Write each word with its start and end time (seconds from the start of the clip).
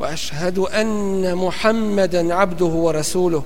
وأشهد 0.00 0.58
أن 0.58 1.34
محمدا 1.34 2.34
عبده 2.34 2.66
ورسوله. 2.66 3.42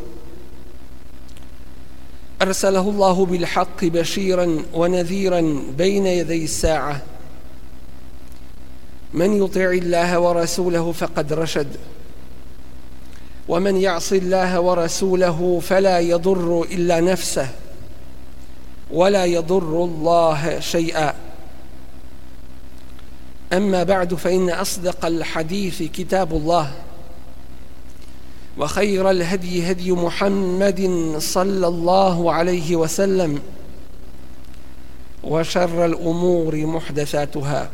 أرسله 2.43 2.81
الله 2.81 3.27
بالحق 3.27 3.85
بشيرا 3.85 4.63
ونذيرا 4.75 5.63
بين 5.79 6.07
يدي 6.07 6.45
الساعة. 6.45 7.01
من 9.15 9.45
يطع 9.45 9.71
الله 9.71 10.19
ورسوله 10.19 10.93
فقد 10.93 11.33
رشد. 11.33 11.77
ومن 13.49 13.77
يعص 13.77 14.13
الله 14.13 14.61
ورسوله 14.61 15.61
فلا 15.63 16.01
يضر 16.01 16.63
إلا 16.63 17.01
نفسه. 17.01 17.49
ولا 18.91 19.25
يضر 19.25 19.85
الله 19.85 20.61
شيئا. 20.61 21.15
أما 23.55 23.83
بعد 23.83 24.15
فإن 24.15 24.51
أصدق 24.51 25.07
الحديث 25.07 25.83
كتاب 25.83 26.33
الله 26.33 26.73
وخير 28.59 29.11
الهدي 29.11 29.71
هدي 29.71 29.93
محمد 29.93 30.81
صلى 31.19 31.67
الله 31.67 32.33
عليه 32.33 32.77
وسلم 32.77 33.41
وشر 35.25 35.87
الأمور 35.87 36.67
محدثاتها 36.67 37.71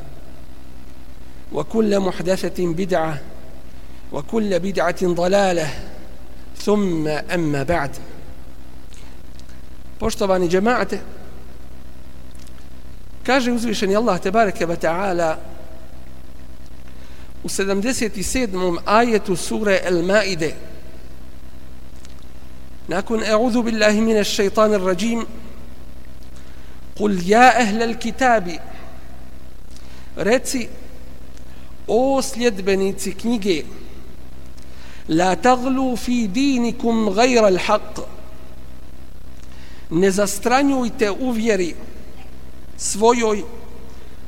وكل 1.53 2.01
محدثة 2.01 2.67
بدعة 2.67 3.19
وكل 4.12 4.58
بدعة 4.58 5.03
ضلالة 5.03 5.69
ثم 6.56 7.08
أما 7.08 7.62
بعد. 7.62 7.91
Poštovani 10.01 10.48
džemaate 10.48 10.98
kaže 13.27 13.53
uzvišeni 13.53 13.97
Allah 13.97 14.20
te 14.20 14.31
bareke 14.31 14.67
ve 14.67 14.77
taala 14.77 15.39
u 17.44 17.48
77. 17.48 18.78
ajetu 18.86 19.36
sure 19.36 19.80
El 19.84 20.02
Maide 20.02 20.55
nakon 22.88 23.22
e'udhu 23.22 23.62
billahi 23.62 24.00
mine 24.00 24.24
šeitanir 24.24 24.80
rajim 24.80 25.24
kul 26.98 27.14
ja 27.28 27.52
ehlel 27.62 27.94
kitabi 27.98 28.58
reci 30.16 30.68
o 31.86 32.22
sljedbenici 32.22 33.14
knjige 33.14 33.64
la 35.08 35.36
taglu 35.36 35.96
fi 35.96 36.28
dinikum 36.28 37.14
gajra 37.14 37.50
l'haq 37.50 38.02
ne 39.91 40.11
zastranjujte 40.11 41.11
uvjeri 41.11 41.74
svojoj 42.77 43.42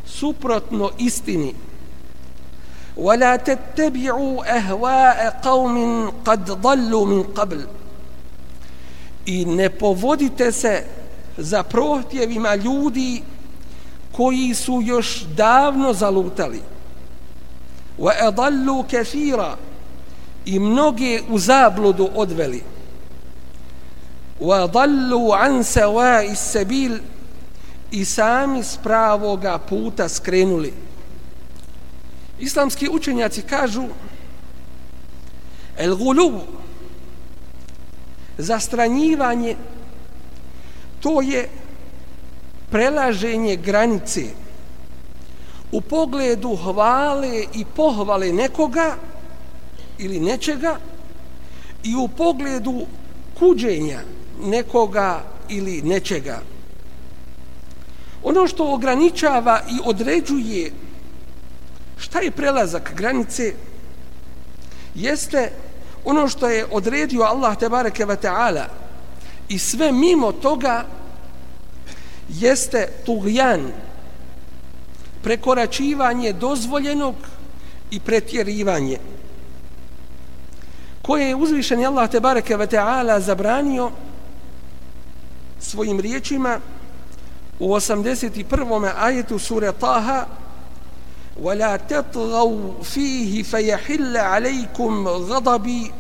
suprotno 0.07 0.91
istini 0.99 1.55
ولا 2.98 3.36
تتبعوا 3.36 4.58
أهواء 4.58 5.40
قوم 5.44 6.10
قد 6.26 6.52
ضلوا 6.52 7.06
من 7.06 7.24
قبل 7.24 7.68
i 9.28 9.46
ne 9.46 9.70
povodite 9.70 10.52
se 10.52 10.84
za 11.38 11.64
prohtjevima 11.64 12.56
ljudi 12.56 13.22
koji 14.12 14.54
su 14.54 14.82
još 14.86 15.22
davno 15.22 15.94
zalutali 15.94 16.62
wa 18.00 18.12
adallu 18.22 18.84
kathira 18.92 19.58
i 20.46 20.60
mnoge 20.60 21.22
u 21.30 21.40
zabludu 21.40 22.10
odveli 22.16 22.64
wa 24.40 24.72
dallu 24.72 25.32
an 25.34 25.64
sawa'i 25.64 26.36
sabil 26.36 26.98
i 27.92 28.06
sami 28.06 28.64
s 28.64 28.78
pravoga 28.84 29.58
puta 29.58 30.10
skrenuli 30.10 30.74
islamski 32.43 32.89
učenjaci 32.89 33.43
kažu 33.43 33.85
el 35.77 35.97
gulub 35.97 36.35
zastranjivanje 38.39 39.57
to 41.01 41.21
je 41.21 41.49
prelaženje 42.71 43.57
granice 43.57 44.23
u 45.73 45.81
pogledu 45.81 46.57
hvale 46.57 47.45
i 47.55 47.65
pohvale 47.65 48.33
nekoga 48.33 48.97
ili 49.99 50.21
nečega 50.21 50.79
i 51.85 51.95
u 51.95 52.09
pogledu 52.09 52.87
kuđenja 53.39 54.01
nekoga 54.45 55.25
ili 55.49 55.83
nečega. 55.83 56.43
Ono 58.23 58.47
što 58.47 58.75
ograničava 58.75 59.61
i 59.71 59.79
određuje 59.85 60.73
šta 61.99 62.21
je 62.21 62.31
prelazak 62.31 62.93
granice 62.95 63.55
jeste 64.95 65.53
ono 66.05 66.29
što 66.29 66.49
je 66.49 66.67
odredio 66.71 67.23
Allah 67.23 67.59
te 67.59 67.69
bareke 67.69 68.05
ve 68.05 68.17
taala 68.17 68.67
i 69.49 69.59
sve 69.59 69.93
mimo 69.93 70.33
toga 70.33 70.85
jeste 72.29 72.89
tugjan 73.07 73.73
prekoračivanje 75.23 76.33
dozvoljenog 76.33 77.15
i 77.91 78.01
pretjerivanje 78.01 78.99
koje 81.03 81.29
je 81.29 81.35
uzvišen 81.35 81.85
Allah 81.85 82.11
te 82.11 82.21
bareke 82.21 82.57
ve 82.57 82.67
taala 82.67 83.21
zabranio 83.21 83.91
svojim 85.61 86.01
riječima 86.01 86.59
u 87.59 87.69
81. 87.69 88.93
ajetu 88.99 89.39
sure 89.39 89.73
Taha 89.73 90.27
ولا 91.42 91.76
تطغوا 91.78 92.84
فيه 92.84 93.44
فيحل 93.44 94.18
عليكم 94.18 95.08
غضبي 95.08 95.92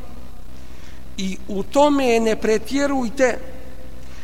i 1.17 1.37
u 1.47 1.63
tome 1.63 2.19
ne 2.19 2.35
pretjerujte 2.35 3.37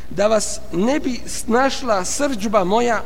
da 0.10 0.28
vas 0.28 0.60
ne 0.72 1.00
bi 1.00 1.22
snašla 1.28 2.06
srđba 2.06 2.64
moja 2.64 3.02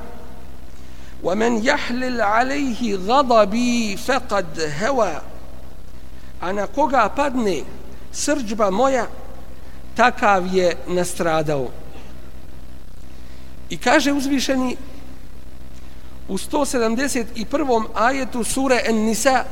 ومن 1.24 1.66
يحلل 1.66 2.22
عليه 2.22 2.96
غضبي 2.96 3.97
فقد 3.97 4.72
هوى 4.81 5.22
a 6.41 6.52
na 6.53 6.68
koga 6.68 7.09
padne 7.09 7.63
srđba 8.12 8.69
moja 8.69 9.08
takav 9.96 10.56
je 10.56 10.75
nastradao 10.88 11.68
I 13.69 13.78
kaže 13.78 14.12
uzvišeni 14.12 14.78
u 16.30 16.38
171. 16.38 17.84
ajetu 17.96 18.44
sure 18.44 18.81
An-Nisa 18.90 19.44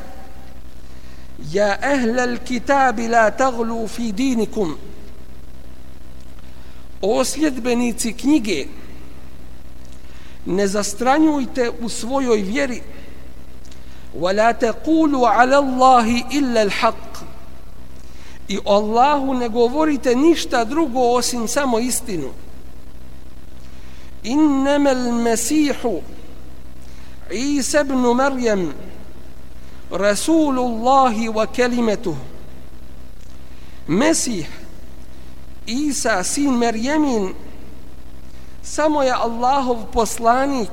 Ja 1.52 1.78
ehlal 1.82 2.38
kitabi 2.38 3.08
la 3.08 3.32
taglu 3.32 3.88
fi 3.88 4.12
dinikum 4.12 4.78
O 7.02 7.24
sljedbenici 7.24 8.14
knjige 8.14 8.66
ne 10.46 10.68
zastranjujte 10.68 11.72
u 11.82 11.90
svojoj 11.90 12.42
vjeri 12.42 12.82
ولا 14.20 14.52
تقولوا 14.52 15.28
على 15.28 15.58
الله 15.58 16.24
إلا 16.32 16.62
الحق 16.62 17.16
i 18.50 18.60
Allahu 18.66 19.34
ne 19.34 19.50
govorite 19.50 20.16
ništa 20.16 20.64
drugo 20.64 21.00
osim 21.00 21.48
samo 21.48 21.80
istinu 21.80 22.32
إنما 24.26 24.92
المسيح 24.92 25.78
عيسى 27.31 27.83
بن 27.83 27.95
مريم 27.95 28.73
رسول 29.93 30.59
الله 30.59 31.29
وكلمته 31.29 32.17
مسيح 33.89 34.49
عيسى 35.69 36.23
سين 36.23 36.51
مريم 36.51 37.35
سمو 38.63 39.03
يا 39.03 39.27
الله 39.27 39.75
بوصلانيك 39.75 40.71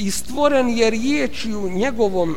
استورن 0.00 0.68
njegovom. 0.68 1.68
نيغوم 1.68 2.36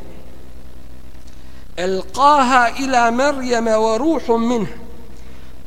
القاها 1.80 2.80
الى 2.80 3.12
مريم 3.12 3.68
وروح 3.68 4.30
منه 4.30 4.68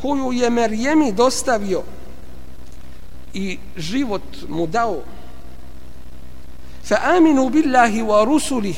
كويو 0.03 0.33
يا 0.33 0.49
مريم 0.49 1.17
dostavio 1.17 1.83
i 3.35 3.59
život 3.77 4.23
mu 4.49 4.67
dao 4.67 5.03
fa 6.85 6.97
aminu 7.17 7.51
billahi 7.51 8.03
wa 8.03 8.25
rusulih. 8.25 8.77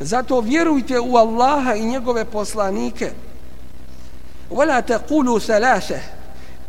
Zato 0.00 0.40
vjerujte 0.40 1.00
u 1.00 1.16
Allaha 1.16 1.74
i 1.74 1.84
njegove 1.84 2.24
poslanike. 2.24 3.10
Wala 4.50 4.82
taqulu 4.82 5.40
thalatha. 5.40 5.98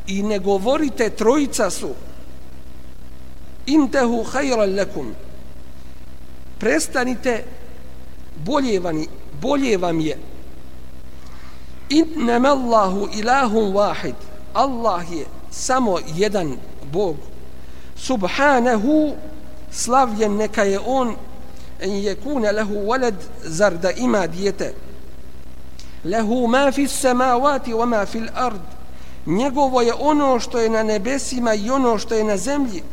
I 0.08 0.24
ne 0.24 0.40
govorite 0.40 1.10
trojica 1.10 1.70
su. 1.70 1.90
Intehu 3.66 4.24
khayran 4.24 4.76
lakum. 4.76 5.14
Prestanite 6.60 7.44
bolje 8.46 8.80
vam 8.80 9.06
bolje 9.42 9.78
vam 9.78 10.00
je. 10.00 10.18
Inna 11.90 12.52
allahu 12.52 13.10
ilahun 13.14 13.74
wahid. 13.74 14.16
Allah 14.54 15.12
je 15.12 15.26
samo 15.52 16.00
jedan 16.16 16.58
bog. 16.92 17.16
Subhanahu 17.96 19.16
slavljen 19.72 20.36
neka 20.36 20.64
je 20.64 20.80
on 20.86 21.16
en 21.80 21.90
yekuna 21.90 22.52
lehu 22.52 22.74
walad 22.74 23.16
zar 23.44 23.78
da 23.78 23.92
ima 23.92 24.28
dijete. 24.28 24.74
Lehu 26.04 26.48
ma 26.48 26.72
fi 26.72 26.88
samawati 26.88 27.74
wa 27.74 27.86
ma 27.86 28.06
fi 28.06 28.20
al-ard 28.20 28.62
njegovo 29.26 29.82
je 29.82 29.94
ono 30.00 30.40
što 30.40 30.60
je 30.60 30.70
na 30.70 30.84
nebesima 30.84 31.54
i 31.54 31.70
ono 31.70 31.98
što 31.98 32.16
je 32.16 32.24
na 32.24 32.38
zemlji. 32.38 32.84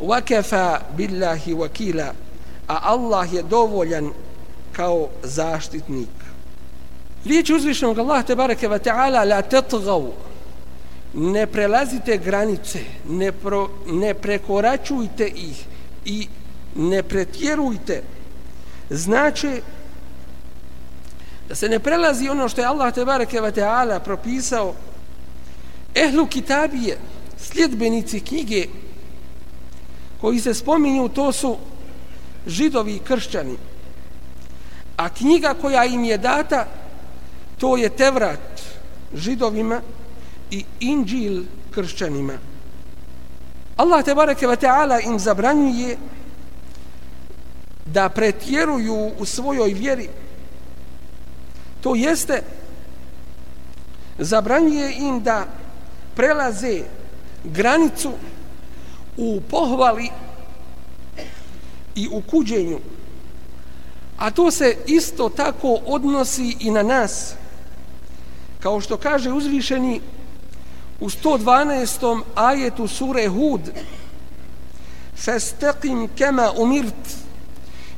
Wakafa 0.00 0.78
billahi 0.96 1.54
wakila 1.54 2.12
a 2.68 2.78
Allah 2.82 3.34
je 3.34 3.42
dovoljan 3.42 4.10
kao 4.72 5.08
zaštitnik. 5.22 6.08
Riječ 7.24 7.50
uzvišenog 7.50 7.98
Allah 7.98 8.24
te 8.24 8.36
bareke 8.36 8.68
ve 8.68 8.78
taala 8.78 9.24
la 9.24 9.42
tatghaw 9.42 10.10
ne 11.14 11.46
prelazite 11.46 12.18
granice 12.18 12.80
ne, 13.08 13.32
pro, 13.32 13.70
ne 13.86 14.14
prekoračujte 14.14 15.26
ih 15.26 15.64
i 16.04 16.28
ne 16.74 17.02
pretjerujte. 17.02 18.02
Znači 18.90 19.62
da 21.48 21.54
se 21.54 21.68
ne 21.68 21.78
prelazi 21.78 22.28
ono 22.28 22.48
što 22.48 22.60
je 22.60 22.66
Allah 22.66 22.94
te 22.94 23.04
bareke 23.04 23.40
ve 23.40 23.52
taala 23.52 24.00
propisao. 24.00 24.74
Ehlu 25.94 26.26
kitabije 26.26 26.98
sljedbenici 27.38 28.20
knjige 28.20 28.66
koji 30.20 30.40
se 30.40 30.54
spominju 30.54 31.08
to 31.08 31.32
su 31.32 31.56
židovi 32.46 32.96
i 32.96 32.98
kršćani. 32.98 33.56
A 34.96 35.08
knjiga 35.08 35.54
koja 35.60 35.84
im 35.84 36.04
je 36.04 36.18
data 36.18 36.66
to 37.58 37.76
je 37.76 37.88
Tevrat 37.88 38.62
židovima 39.14 39.80
i 40.52 40.64
Inđil 40.80 41.44
kršćanima 41.70 42.38
Allah 43.76 44.04
te 44.04 44.14
bareke 44.14 44.46
ve 44.46 44.56
taala 44.56 45.00
im 45.00 45.18
zabranjuje 45.18 45.96
da 47.86 48.08
pretjeruju 48.08 49.10
u 49.18 49.24
svojoj 49.24 49.72
vjeri 49.72 50.08
To 51.82 51.94
jeste 51.94 52.42
zabranjuje 54.18 54.94
im 54.98 55.22
da 55.22 55.46
prelaze 56.14 56.82
granicu 57.44 58.12
u 59.16 59.40
pohvali 59.50 60.10
i 61.94 62.08
u 62.08 62.20
kuđenju. 62.30 62.78
A 64.18 64.30
to 64.30 64.50
se 64.50 64.76
isto 64.86 65.28
tako 65.28 65.78
odnosi 65.86 66.56
i 66.60 66.70
na 66.70 66.82
nas. 66.82 67.34
Kao 68.60 68.80
što 68.80 68.96
kaže 68.96 69.32
uzvišeni 69.32 70.00
u 71.01 71.09
112. 71.09 72.21
ajetu 72.35 72.87
sure 72.87 73.27
Hud 73.27 73.61
Festeqim 75.17 76.07
kema 76.15 76.51
umirt 76.57 77.17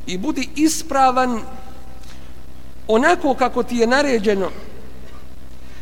i 0.07 0.18
budi 0.18 0.50
ispravan 0.56 1.42
onako 2.88 3.34
kako 3.34 3.63
ti 3.63 3.78
je 3.78 3.88
naređeno 3.88 4.50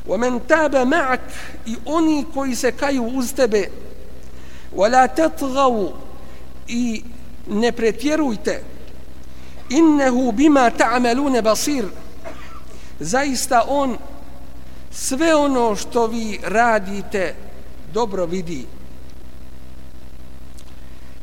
ومن 0.08 0.48
تاب 0.48 0.75
معك 0.75 1.19
i 1.66 1.75
oni 1.86 2.25
koji 2.34 2.56
se 2.56 2.72
kaju 2.72 3.04
uz 3.04 3.34
tebe 3.34 3.69
ولا 4.75 5.06
تطغوا 5.06 5.90
i 6.68 7.04
ne 7.48 7.72
pretjerujte 7.72 8.64
innehu 9.69 10.31
bima 10.31 10.69
ta'malun 10.69 11.42
basir 11.42 11.86
zaista 13.00 13.64
on 13.68 13.98
sve 14.93 15.35
ono 15.35 15.77
što 15.77 16.06
vi 16.06 16.41
radite 16.43 17.35
dobro 17.93 18.27
vidi. 18.27 18.67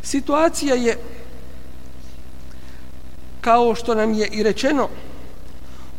Situacija 0.04 0.76
je 0.76 0.98
kao 3.42 3.76
što 3.76 3.96
nam 3.96 4.14
je 4.14 4.28
i 4.28 4.44
rečeno 4.44 4.90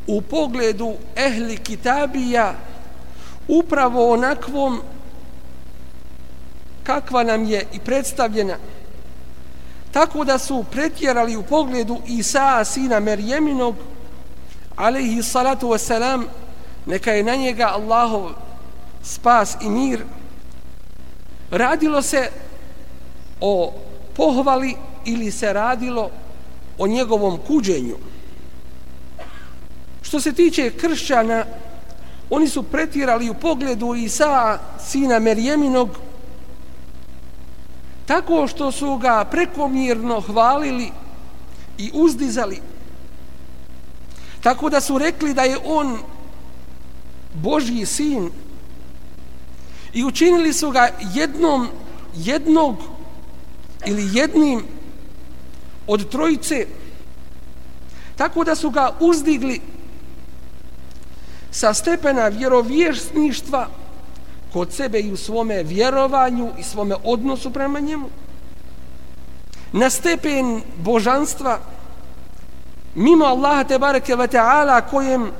u 0.07 0.23
pogledu 0.23 0.95
ehli 1.17 1.57
kitabija 1.57 2.55
upravo 3.49 4.13
onakvom 4.13 4.81
kakva 6.83 7.23
nam 7.23 7.45
je 7.45 7.67
i 7.73 7.79
predstavljena. 7.79 8.57
Tako 9.93 10.25
da 10.25 10.39
su 10.39 10.65
pretjerali 10.71 11.37
u 11.37 11.43
pogledu 11.43 11.99
Isa 12.07 12.65
sina 12.65 13.01
Merjeminog 13.01 13.75
alaihi 14.77 15.23
salatu 15.23 15.69
wasalam 15.69 16.25
neka 16.91 17.13
je 17.13 17.23
na 17.23 17.37
njega 17.37 17.73
Allahov 17.75 18.31
spas 19.03 19.57
i 19.63 19.69
mir 19.69 20.05
radilo 21.51 22.03
se 22.03 22.31
o 23.41 23.73
pohvali 24.17 24.77
ili 25.05 25.31
se 25.31 25.53
radilo 25.53 26.11
o 26.79 26.87
njegovom 26.87 27.39
kuđenju 27.47 27.97
Što 30.03 30.21
se 30.21 30.33
tiče 30.33 30.71
kršćana, 30.71 31.45
oni 32.31 32.49
su 32.49 32.63
pretirali 32.63 33.31
u 33.31 33.35
pogledu 33.35 33.95
Isa, 33.95 34.59
sina 34.87 35.19
Merjeminog, 35.19 35.89
tako 38.07 38.47
što 38.47 38.73
su 38.73 38.97
ga 38.97 39.25
prekomjerno 39.25 40.21
hvalili 40.21 40.91
i 41.79 41.91
uzdizali. 41.95 42.61
Tako 44.43 44.71
da 44.71 44.81
su 44.81 44.99
rekli 44.99 45.35
da 45.35 45.43
je 45.43 45.59
on 45.65 45.99
Božji 47.35 47.87
sin. 47.87 48.31
I 49.93 50.05
učinili 50.05 50.53
su 50.53 50.71
ga 50.71 50.89
jednom, 51.15 51.69
jednog 52.15 52.77
ili 53.87 54.11
jednim 54.13 54.63
od 55.87 56.11
trojice, 56.11 56.67
tako 58.17 58.45
da 58.45 58.55
su 58.55 58.71
ga 58.71 58.93
uzdigli 59.01 59.61
sa 61.51 61.75
stepena 61.75 62.29
vjerovješništva 62.29 63.69
kod 64.53 64.73
sebe 64.73 65.01
i 65.01 65.13
u 65.13 65.17
svome 65.17 65.63
vjerovanju 65.63 66.51
i 66.59 66.63
svome 66.63 66.97
odnosu 67.05 67.51
prema 67.51 67.81
njemu. 67.81 68.09
Na 69.73 69.91
stepen 69.91 70.63
božanstva 70.77 71.59
mimo 72.95 73.25
Allaha 73.25 73.65
te 73.65 73.79
bareke 73.79 74.17
ve 74.17 74.27
taala 74.27 74.81
kojem 74.81 75.31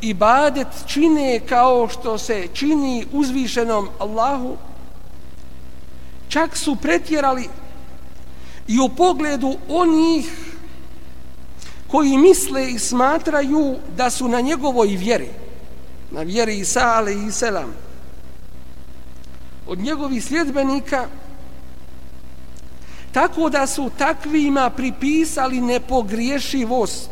ibadet 0.00 0.66
čine 0.86 1.40
kao 1.48 1.88
što 1.88 2.18
se 2.18 2.48
čini 2.52 3.06
uzvišenom 3.12 3.88
Allahu 3.98 4.56
čak 6.28 6.56
su 6.56 6.76
pretjerali 6.76 7.48
i 8.68 8.78
u 8.78 8.88
pogledu 8.88 9.56
onih 9.68 10.46
koji 11.88 12.18
misle 12.18 12.70
i 12.70 12.78
smatraju 12.78 13.76
da 13.96 14.10
su 14.10 14.28
na 14.28 14.40
njegovoj 14.40 14.88
vjeri 14.88 15.28
na 16.10 16.22
vjeri 16.22 16.58
Isa 16.58 16.80
ali 16.84 17.26
i 17.26 17.32
selam 17.32 17.74
od 19.66 19.78
njegovih 19.78 20.24
sljedbenika 20.24 21.06
tako 23.12 23.50
da 23.50 23.66
su 23.66 23.90
takvima 23.98 24.70
pripisali 24.70 25.60
nepogriješivost 25.60 27.10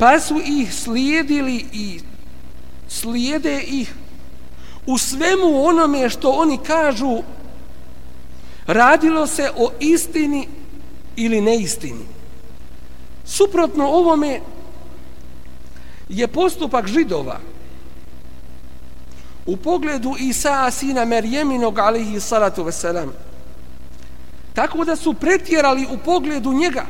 pa 0.00 0.20
su 0.20 0.40
ih 0.44 0.74
slijedili 0.74 1.66
i 1.72 2.00
slijede 2.88 3.62
ih 3.62 3.94
u 4.86 4.98
svemu 4.98 5.64
onome 5.64 6.10
što 6.10 6.30
oni 6.30 6.58
kažu. 6.58 7.22
Radilo 8.66 9.26
se 9.26 9.50
o 9.56 9.70
istini 9.80 10.48
ili 11.16 11.40
neistini. 11.40 12.04
Suprotno 13.24 13.86
ovome 13.86 14.40
je 16.08 16.28
postupak 16.28 16.86
židova. 16.86 17.40
U 19.46 19.56
pogledu 19.56 20.14
Isa 20.18 20.70
sina 20.70 21.04
Merjeminog 21.04 21.78
alihi 21.78 22.20
salatu 22.20 22.62
veselam 22.62 23.12
tako 24.54 24.84
da 24.84 24.96
su 24.96 25.14
pretjerali 25.14 25.86
u 25.92 25.98
pogledu 26.04 26.52
njega 26.52 26.86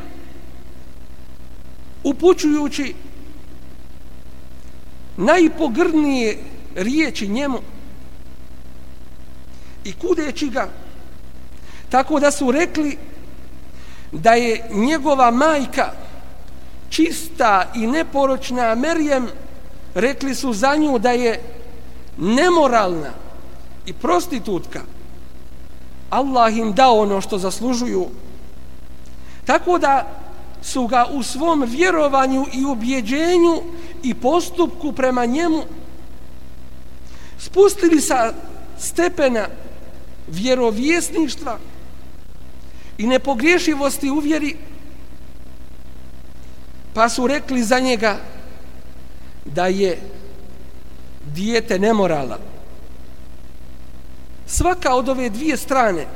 upućujući 2.04 2.94
najpogrdnije 5.16 6.38
riječi 6.74 7.28
njemu 7.28 7.58
i 9.84 9.92
kudeći 9.92 10.48
ga 10.48 10.68
tako 11.88 12.20
da 12.20 12.30
su 12.30 12.50
rekli 12.50 12.98
da 14.12 14.32
je 14.32 14.68
njegova 14.70 15.30
majka 15.30 15.92
čista 16.88 17.72
i 17.74 17.86
neporočna 17.86 18.74
Merijem 18.74 19.28
rekli 19.94 20.34
su 20.34 20.52
za 20.52 20.76
nju 20.76 20.98
da 20.98 21.10
je 21.10 21.40
nemoralna 22.18 23.10
i 23.86 23.92
prostitutka. 23.92 24.80
Allah 26.10 26.56
im 26.56 26.72
dao 26.72 26.98
ono 26.98 27.20
što 27.20 27.38
zaslužuju. 27.38 28.06
Tako 29.44 29.78
da 29.78 30.20
su 30.62 30.86
ga 30.86 31.06
u 31.12 31.22
svom 31.22 31.64
vjerovanju 31.68 32.46
i 32.52 32.64
ubjeđenju 32.64 33.62
i 34.02 34.14
postupku 34.14 34.92
prema 34.92 35.26
njemu 35.26 35.62
spustili 37.38 38.00
sa 38.00 38.32
stepena 38.78 39.48
vjerovjesništva 40.28 41.58
i 42.98 43.06
nepogriješivosti 43.06 44.10
uvjeri 44.10 44.56
pa 46.94 47.08
su 47.08 47.26
rekli 47.26 47.62
za 47.62 47.80
njega 47.80 48.18
da 49.44 49.66
je 49.66 50.00
dijete 51.34 51.78
nemorala. 51.78 52.38
Svaka 54.46 54.94
od 54.94 55.08
ove 55.08 55.28
dvije 55.28 55.56
strane 55.56 56.06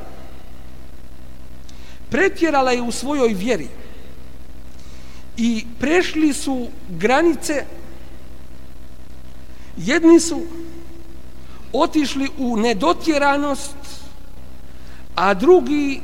pretjerala 2.09 2.71
je 2.71 2.81
u 2.81 2.91
svojoj 2.91 3.33
vjeri 3.33 3.67
i 5.36 5.66
prešli 5.78 6.32
su 6.32 6.68
granice 6.88 7.64
jedni 9.76 10.20
su 10.20 10.42
otišli 11.72 12.28
u 12.38 12.56
nedotjeranost 12.56 13.76
a 15.14 15.34
drugi 15.34 16.00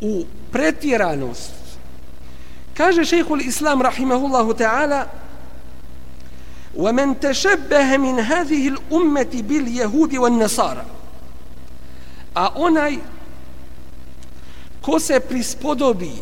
u 0.00 0.24
pretjeranost 0.52 1.52
kaže 2.74 3.04
šejhul 3.04 3.40
islam 3.40 3.82
rahimahullahu 3.82 4.54
ta'ala 4.54 5.06
ومن 6.76 7.20
تشبه 7.20 7.96
من 7.96 8.20
هذه 8.20 8.68
الأمة 8.68 9.30
باليهود 9.32 10.16
والنصارى 10.16 10.84
a 12.34 12.50
onaj 12.54 12.98
ko 14.82 14.98
se 15.00 15.20
prispodobi 15.20 16.12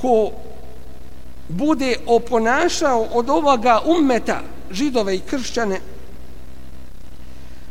ko 0.00 0.32
bude 1.49 1.95
oponašao 2.05 3.07
od 3.13 3.29
ovoga 3.29 3.81
ummeta 3.85 4.41
židove 4.71 5.15
i 5.15 5.19
kršćane. 5.19 5.79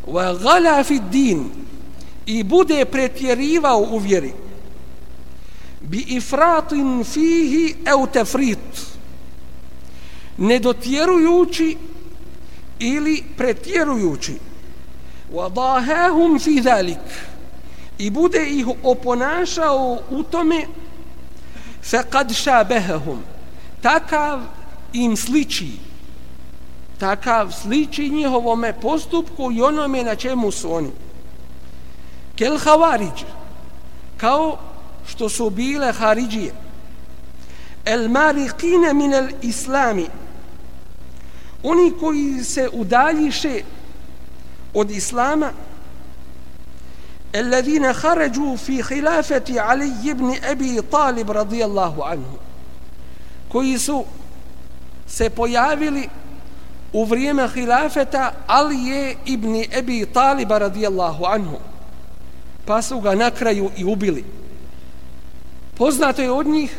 Wa 0.06 0.42
gala 0.42 0.84
fi 0.84 1.00
din 1.10 1.50
i 2.26 2.42
bude 2.42 2.84
pretjerivao 2.84 3.86
u 3.90 3.98
vjeri. 3.98 4.32
Bi 5.80 6.04
ifratin 6.08 7.04
fihi 7.04 7.74
au 7.86 8.06
tafrit 8.06 8.58
nedotjerujući 10.36 11.76
ili 12.78 13.24
pretjerujući. 13.36 14.34
Wa 15.32 15.48
dahahum 15.54 16.38
fi 16.38 16.62
zalik 16.62 16.98
i 17.98 18.10
bude 18.10 18.46
ih 18.46 18.66
oponašao 18.82 19.98
u 20.10 20.22
tome 20.22 20.66
faqad 21.82 22.34
shabahahum 22.34 23.31
takav 23.81 24.41
im 24.93 25.17
sliči 25.17 25.71
takav 26.99 27.51
sliči 27.51 28.09
njihovome 28.09 28.73
postupku 28.73 29.51
i 29.51 29.61
onome 29.61 30.03
na 30.03 30.15
čemu 30.15 30.51
su 30.51 30.73
oni 30.73 30.91
kel 32.35 32.57
havariđ 32.57 33.23
kao 34.17 34.57
što 35.07 35.29
su 35.29 35.49
bile 35.49 35.93
haridžije 35.93 36.53
el 37.85 38.09
mariqine 38.09 38.93
min 38.93 39.13
el 39.13 39.27
islami 39.41 40.07
oni 41.63 41.93
koji 41.99 42.43
se 42.43 42.69
udaljiše 42.73 43.61
od 44.73 44.91
islama 44.91 45.51
الذين 47.35 47.93
خرجوا 47.93 48.55
في 48.55 48.83
خلافة 48.83 49.61
علي 49.61 50.13
بن 50.13 50.35
أبي 50.43 50.81
طالب 50.81 51.31
رضي 51.31 51.65
الله 51.65 52.05
عنه 52.05 52.37
koji 53.52 53.78
su 53.78 54.04
se 55.06 55.30
pojavili 55.30 56.08
u 56.92 57.04
vrijeme 57.04 57.48
hilafeta 57.48 58.32
Alije 58.46 59.16
ibn 59.26 59.64
Ebi 59.72 60.06
Taliba 60.12 60.58
radijallahu 60.58 61.24
anhu 61.24 61.56
pa 62.64 62.82
su 62.82 63.00
ga 63.00 63.14
na 63.14 63.30
kraju 63.30 63.70
i 63.76 63.84
ubili. 63.84 64.24
Poznato 65.74 66.22
je 66.22 66.30
od 66.30 66.46
njih 66.46 66.78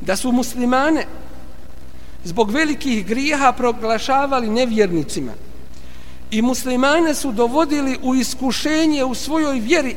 da 0.00 0.16
su 0.16 0.32
muslimane 0.32 1.06
zbog 2.24 2.50
velikih 2.50 3.06
grijeha 3.06 3.52
proglašavali 3.52 4.50
nevjernicima 4.50 5.32
i 6.30 6.42
muslimane 6.42 7.14
su 7.14 7.32
dovodili 7.32 7.98
u 8.02 8.14
iskušenje 8.14 9.04
u 9.04 9.14
svojoj 9.14 9.60
vjeri 9.60 9.96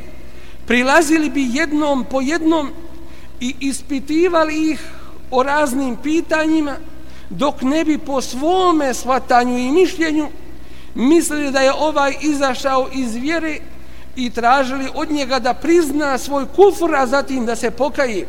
prilazili 0.65 1.29
bi 1.29 1.49
jednom 1.51 2.05
po 2.09 2.21
jednom 2.21 2.71
i 3.39 3.55
ispitivali 3.59 4.71
ih 4.71 5.00
o 5.31 5.43
raznim 5.43 5.95
pitanjima 5.95 6.75
dok 7.29 7.61
ne 7.61 7.85
bi 7.85 7.97
po 7.97 8.21
svome 8.21 8.93
shvatanju 8.93 9.57
i 9.57 9.71
mišljenju 9.71 10.27
mislili 10.95 11.51
da 11.51 11.59
je 11.59 11.73
ovaj 11.73 12.15
izašao 12.21 12.87
iz 12.93 13.15
vjere 13.15 13.57
i 14.15 14.29
tražili 14.29 14.89
od 14.95 15.11
njega 15.11 15.39
da 15.39 15.53
prizna 15.53 16.17
svoj 16.17 16.45
kufr, 16.45 16.95
a 16.95 17.05
zatim 17.07 17.45
da 17.45 17.55
se 17.55 17.71
pokaje. 17.71 18.27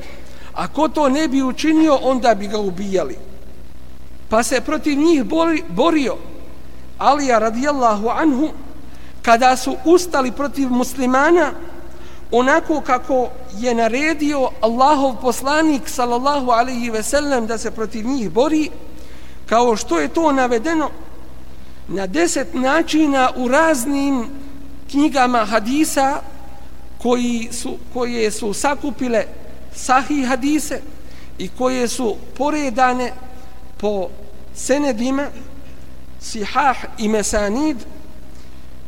Ako 0.55 0.89
to 0.89 1.09
ne 1.09 1.29
bi 1.29 1.43
učinio, 1.43 1.99
onda 2.03 2.35
bi 2.35 2.47
ga 2.47 2.59
ubijali. 2.59 3.17
Pa 4.29 4.43
se 4.43 4.61
protiv 4.61 4.99
njih 4.99 5.25
bori, 5.25 5.63
borio 5.69 6.17
Alija 6.99 7.39
radijallahu 7.39 8.09
anhu 8.09 8.49
kada 9.23 9.57
su 9.57 9.77
ustali 9.85 10.33
protiv 10.33 10.71
muslimana 10.71 11.53
onako 12.33 12.81
kako 12.81 13.29
je 13.59 13.75
naredio 13.75 14.51
Allahov 14.61 15.17
poslanik 15.21 15.89
sallallahu 15.89 16.51
alaihi 16.51 16.91
ve 16.91 17.03
sellem 17.03 17.47
da 17.47 17.59
se 17.59 17.71
protiv 17.71 18.07
njih 18.07 18.31
bori 18.31 18.71
kao 19.47 19.77
što 19.77 19.99
je 19.99 20.09
to 20.09 20.33
navedeno 20.33 20.91
na 21.89 22.07
deset 22.07 22.55
načina 22.55 23.31
u 23.37 23.49
raznim 23.49 24.25
knjigama 24.91 25.45
hadisa 25.45 26.21
koji 27.03 27.49
su, 27.53 27.77
koje 27.93 28.31
su 28.31 28.53
sakupile 28.53 29.25
sahih 29.75 30.29
hadise 30.29 30.81
i 31.39 31.49
koje 31.49 31.89
su 31.89 32.17
poredane 32.39 33.13
po 33.77 34.09
senedima 34.55 35.27
sihah 36.21 36.77
i 36.99 37.09
mesanid 37.09 37.77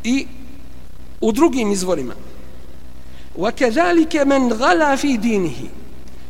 i 0.05 0.27
u 1.21 1.33
drugim 1.33 1.73
izvorima. 1.73 2.15
وكذلك 3.38 4.16
من 4.16 4.54
غلا 4.54 4.96
في 4.96 5.18
دينه 5.18 5.70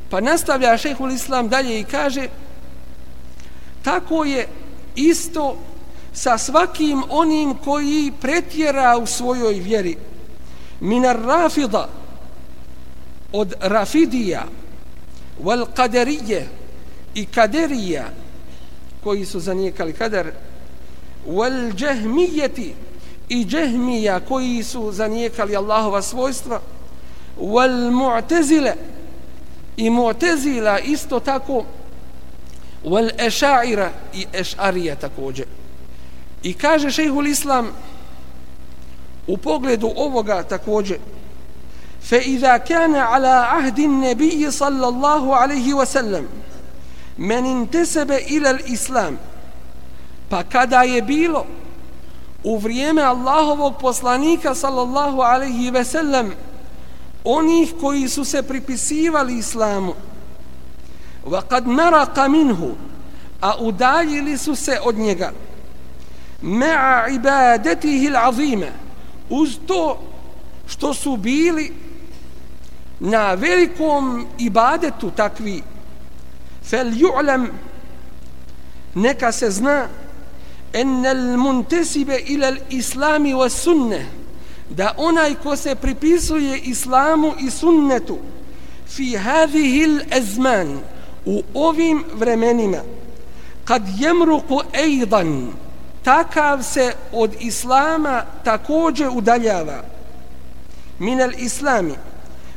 pa 0.10 0.22
nastavlja 0.22 0.78
šehhul 0.78 1.12
islam 1.12 1.50
dalje 1.50 1.80
i 1.80 1.84
kaže 1.84 2.28
tako 3.84 4.26
je 4.26 4.48
isto 4.96 5.58
sa 6.14 6.38
svakim 6.38 7.04
onim 7.10 7.54
koji 7.54 8.12
pretjera 8.22 8.98
u 8.98 9.06
svojoj 9.06 9.54
vjeri 9.54 9.98
minar 10.80 11.20
rafida 11.22 11.90
od 13.32 13.54
rafidija 13.60 14.44
wal 15.44 15.66
qadarije 15.76 16.44
i 17.14 17.26
kaderija 17.26 18.10
koji 19.04 19.26
su 19.26 19.40
zanijekali 19.40 19.94
kader 19.94 20.32
wal 21.28 21.74
džehmijeti 21.76 22.74
i 23.30 23.46
džehmija 23.46 24.20
koji 24.20 24.64
su 24.64 24.92
zanijekali 24.92 25.56
Allahova 25.56 26.02
svojstva 26.02 26.62
wal 27.38 27.92
mu'tazile 27.92 28.76
i 29.78 29.90
mu'tazila 29.90 30.80
isto 30.80 31.20
tako 31.20 31.66
wal 32.84 33.10
ešaira 33.18 33.92
i 34.14 34.26
ešarija 34.34 34.96
također 34.96 35.46
i 36.44 36.54
kaže 36.54 36.92
šejhul 36.92 37.28
islam 37.28 37.72
u 39.28 39.38
pogledu 39.38 39.92
ovoga 39.96 40.44
također 40.44 40.98
فإذا 42.02 42.58
كان 42.58 42.96
على 42.96 43.28
عهد 43.28 43.80
النبي 43.80 44.52
صلى 44.52 44.88
الله 44.88 45.36
عليه 45.36 45.74
وسلم 45.74 46.28
من 47.18 47.46
انتسب 47.46 48.12
إلى 48.12 48.50
الإسلام 48.50 49.18
pa 50.30 50.44
kada 50.44 50.84
je 50.84 51.02
bilo 51.02 51.46
u 52.44 52.58
vrijeme 52.58 53.02
Allahovog 53.02 53.78
poslanika 53.82 54.56
sallallahu 54.56 55.22
alaihi 55.22 55.72
ve 55.72 55.86
sellem 55.86 56.34
onih 57.25 57.75
koji 57.81 58.09
su 58.09 58.25
se 58.25 58.43
pripisivali 58.43 59.39
islamu. 59.39 59.95
Wa 61.25 61.43
kad 61.49 61.69
naraka 61.69 62.29
minhu 62.29 62.75
a 63.41 63.57
udaljili 63.59 64.39
su 64.39 64.55
se 64.55 64.79
od 64.85 64.99
njega. 64.99 65.33
Ma'a 66.43 67.09
ibadetihi 67.15 68.09
al'azima 68.09 68.67
uz 69.31 69.59
to 69.67 70.01
što 70.67 70.95
su 70.95 71.17
bili 71.17 71.73
na 73.01 73.35
velikom 73.35 74.27
ibadetu 74.39 75.11
takvi. 75.11 75.63
Fel 76.65 76.91
ju'lam 76.91 77.47
neka 78.95 79.33
se 79.33 79.51
zna 79.51 79.89
en 80.73 81.05
el 81.07 81.37
muntesibe 81.37 82.19
ila 82.27 82.53
islami 82.69 83.35
wa 83.35 83.49
sunne 83.49 84.07
da 84.71 84.95
onaj 84.97 85.35
ko 85.35 85.57
se 85.57 85.75
pripisuje 85.75 86.59
islamu 86.59 87.33
i 87.41 87.51
sunnetu 87.51 88.19
fi 88.89 89.17
hadhihi 89.17 89.85
al 89.85 90.19
azman 90.19 90.81
u 91.27 91.43
ovim 91.55 92.05
vremenima 92.15 92.79
kad 93.65 93.83
jemruku 93.99 94.61
ejdan 94.73 95.53
takav 96.03 96.63
se 96.63 96.93
od 97.13 97.35
islama 97.41 98.23
također 98.45 99.09
udaljava. 99.13 99.83
Min 100.99 101.21
al 101.21 101.33
islami 101.39 101.95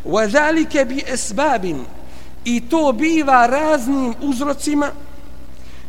wa 0.05 0.29
zalika 0.29 0.85
bi 0.85 1.03
asbabin 1.13 1.85
i 2.45 2.61
to 2.69 2.91
biva 2.91 3.47
raznim 3.47 4.13
uzrocima 4.21 4.91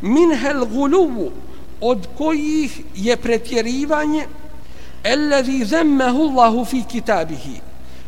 min 0.01 0.35
hel 0.35 0.65
guluvu 0.65 1.31
od 1.81 2.07
kojih 2.17 2.81
je 2.95 3.17
pretjerivanje 3.17 4.25
alladhi 5.03 5.65
zammahu 5.65 6.21
Allahu 6.21 6.65
fi 6.65 6.83
kitabihi. 6.83 7.61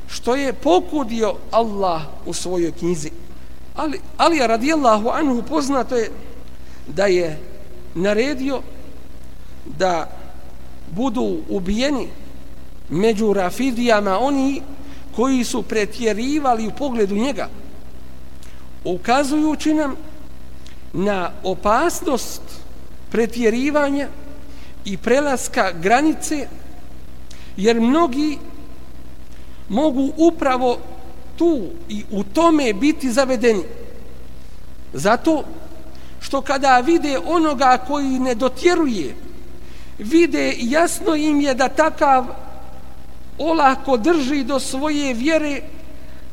Što 0.07 0.35
je 0.35 0.53
pokudio 0.53 1.35
Allah 1.51 2.01
u 2.25 2.33
svojoj 2.33 2.71
knjizi. 2.71 3.11
Ali 3.75 3.99
ali 4.17 4.47
radijallahu 4.47 5.09
anhu 5.09 5.43
poznato 5.43 5.95
je 5.95 6.11
da 6.87 7.05
je 7.05 7.39
naredio 7.95 8.61
da 9.77 10.09
budu 10.91 11.37
ubijeni 11.49 12.07
među 12.89 13.33
rafidijama 13.33 14.19
oni 14.19 14.61
koji 15.15 15.43
su 15.43 15.61
pretjerivali 15.61 16.67
u 16.67 16.71
pogledu 16.71 17.15
njega 17.15 17.49
ukazujući 18.83 19.73
nam 19.73 19.95
na 20.93 21.31
opasnost 21.43 22.41
pretjerivanja 23.09 24.07
i 24.85 24.97
prelaska 24.97 25.71
granice 25.71 26.47
jer 27.57 27.81
mnogi 27.81 28.37
mogu 29.69 30.11
upravo 30.17 30.77
tu 31.37 31.61
i 31.89 32.03
u 32.11 32.23
tome 32.23 32.73
biti 32.73 33.11
zavedeni. 33.11 33.63
Zato 34.93 35.43
što 36.19 36.41
kada 36.41 36.79
vide 36.79 37.19
onoga 37.25 37.77
koji 37.87 38.19
ne 38.19 38.35
dotjeruje 38.35 39.15
vide 39.97 40.55
jasno 40.57 41.15
im 41.15 41.41
je 41.41 41.53
da 41.53 41.69
takav 41.69 42.25
olako 43.37 43.97
drži 43.97 44.43
do 44.43 44.59
svoje 44.59 45.13
vjere 45.13 45.61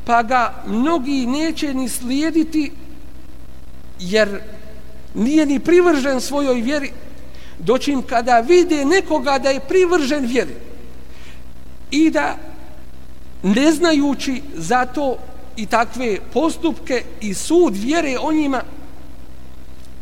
pa 0.05 0.23
ga 0.23 0.63
mnogi 0.67 1.27
neće 1.27 1.75
ni 1.75 1.89
slijediti 1.89 2.73
jer 4.01 4.41
nije 5.15 5.47
ni 5.47 5.59
privržen 5.59 6.21
svojoj 6.21 6.61
vjeri. 6.61 6.93
Doćim 7.59 8.03
kada 8.03 8.41
vide 8.41 8.85
nekoga 8.85 9.39
da 9.39 9.51
je 9.51 9.61
privržen 9.61 10.27
vjeri 10.27 10.68
i 11.91 12.11
da 12.11 12.37
ne 13.43 13.73
znajući 13.73 14.43
za 14.55 14.87
to 14.87 15.17
i 15.57 15.67
takve 15.67 16.19
postupke 16.33 17.03
i 17.21 17.35
sud 17.35 17.77
vjere 17.77 18.17
o 18.21 18.33
njima 18.33 18.63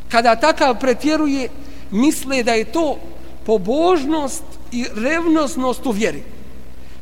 kada 0.09 0.37
takav 0.37 0.81
pretjeruje 0.81 1.49
misle 1.91 2.43
da 2.43 2.53
je 2.53 2.65
to 2.65 2.99
pobožnost 3.47 4.43
i 4.73 4.85
revnosnost 4.95 5.87
u 5.87 5.91
vjeri. 5.91 6.23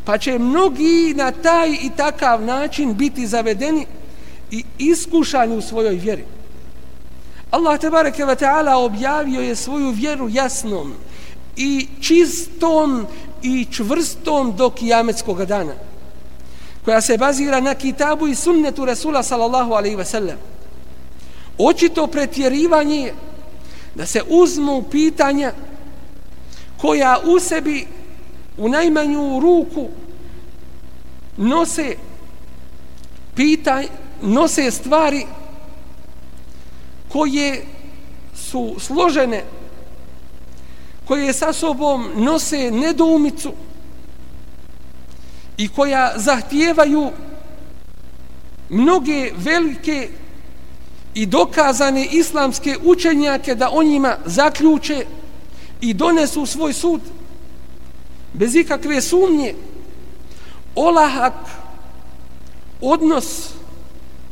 Pa 0.04 0.18
će 0.18 0.38
mnogi 0.38 1.14
na 1.16 1.32
taj 1.32 1.70
i 1.70 1.90
takav 1.96 2.42
način 2.42 2.94
biti 2.94 3.26
zavedeni 3.26 3.86
i 4.50 4.64
iskušani 4.78 5.56
u 5.56 5.60
svojoj 5.60 5.94
vjeri. 5.94 6.24
Allah 7.50 7.80
tebareke 7.80 8.24
ve 8.24 8.36
taala 8.36 8.76
objavio 8.76 9.40
je 9.40 9.56
svoju 9.56 9.90
vjeru 9.90 10.28
jasnom 10.28 10.92
i 11.56 11.86
čistom 12.00 13.06
i 13.44 13.66
čvrstom 13.70 14.56
do 14.56 14.70
kijametskog 14.70 15.44
dana 15.44 15.72
koja 16.84 17.00
se 17.00 17.18
bazira 17.18 17.60
na 17.60 17.74
kitabu 17.74 18.28
i 18.28 18.34
sunnetu 18.34 18.84
Rasula 18.84 19.22
sallallahu 19.22 19.72
alaihi 19.72 19.96
ve 19.96 20.04
sellem. 20.04 20.36
Očito 21.58 22.06
pretjerivanje 22.06 23.12
da 23.94 24.06
se 24.06 24.22
uzmu 24.28 24.82
pitanja 24.82 25.52
koja 26.80 27.18
u 27.24 27.40
sebi 27.40 27.86
u 28.56 28.68
najmanju 28.68 29.40
ruku 29.40 29.88
nose 31.36 31.96
pitaj, 33.34 33.86
nose 34.22 34.70
stvari 34.70 35.26
koje 37.08 37.64
su 38.34 38.74
složene 38.78 39.44
koje 41.04 41.32
sa 41.32 41.52
sobom 41.52 42.10
nose 42.16 42.70
nedoumicu 42.70 43.52
i 45.56 45.68
koja 45.68 46.12
zahtijevaju 46.16 47.10
mnoge 48.68 49.32
velike 49.36 50.08
i 51.14 51.26
dokazane 51.26 52.06
islamske 52.12 52.76
učenjake 52.84 53.54
da 53.54 53.70
o 53.72 53.82
njima 53.82 54.16
zaključe 54.26 55.06
i 55.80 55.94
donesu 55.94 56.46
svoj 56.46 56.72
sud 56.72 57.00
bez 58.32 58.54
ikakve 58.54 59.00
sumnje. 59.00 59.54
Olahak 60.74 61.34
odnos 62.80 63.48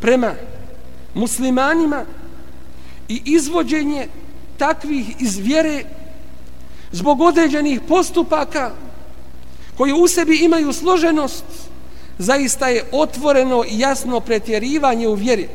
prema 0.01 0.35
muslimanima 1.15 2.05
i 3.09 3.23
izvođenje 3.25 4.09
takvih 4.59 5.21
iz 5.21 5.39
vjere 5.39 5.85
zbog 6.93 7.21
određenih 7.21 7.81
postupaka 7.89 8.71
koji 9.77 9.93
u 9.93 10.09
sebi 10.09 10.37
imaju 10.37 10.73
složenost 10.73 11.45
zaista 12.19 12.69
je 12.69 12.85
otvoreno 12.93 13.65
i 13.69 13.79
jasno 13.79 14.21
pretjerivanje 14.21 15.09
u 15.09 15.15
vjeri. 15.15 15.49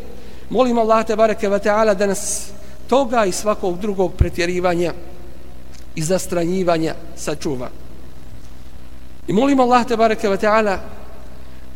Molim 0.49 0.77
Allah 0.77 1.05
te 1.05 1.15
bareke 1.15 1.49
ve 1.49 1.59
taala 1.59 1.93
da 1.93 2.07
nas 2.07 2.49
toga 2.87 3.25
i 3.25 3.31
svakog 3.31 3.79
drugog 3.79 4.13
pretjerivanja 4.13 4.93
i 5.95 6.01
zastranjivanja 6.01 6.95
sačuva. 7.15 7.69
I 9.27 9.33
molim 9.33 9.59
Allah 9.59 9.85
te 9.85 9.97
bareke 9.97 10.29
ve 10.29 10.37
taala 10.37 10.79